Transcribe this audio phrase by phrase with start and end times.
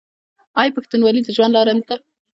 [0.59, 1.95] آیا پښتونولي د ژوند لاره نه ده؟